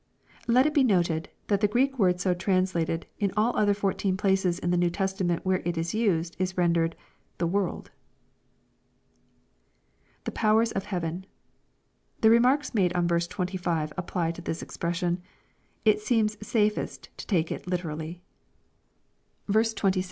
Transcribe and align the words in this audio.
]Let 0.47 0.65
it 0.65 0.73
be 0.73 0.83
noted, 0.83 1.29
that 1.45 1.61
the 1.61 1.67
Greek 1.67 1.99
word 1.99 2.19
so 2.19 2.33
trans 2.33 2.73
lated, 2.73 3.03
in 3.19 3.31
all 3.37 3.53
the 3.53 3.59
other 3.59 3.73
fourteen 3.75 4.17
places 4.17 4.57
in 4.57 4.71
the 4.71 4.75
New 4.77 4.89
Testament 4.89 5.45
where 5.45 5.61
it 5.63 5.77
is 5.77 5.93
used, 5.93 6.35
is 6.39 6.57
rendered," 6.57 6.95
the 7.37 7.45
world." 7.45 7.91
[The 10.23 10.31
powers 10.31 10.71
of 10.71 10.85
heaven.] 10.85 11.27
The 12.21 12.31
remarks 12.31 12.73
made 12.73 12.93
on 12.93 13.07
verse 13.07 13.27
25 13.27 13.93
apply 13.95 14.31
to 14.31 14.41
this 14.41 14.63
expression. 14.63 15.21
It 15.85 16.01
seems 16.01 16.35
safest 16.41 17.09
to 17.17 17.27
take 17.27 17.51
it 17.51 17.67
literally. 17.67 18.23
380 19.45 19.59
EXPOSITORY 19.69 19.91
THOUGHTS. 19.91 19.97